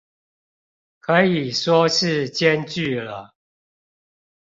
[0.99, 3.35] 可以說是兼具了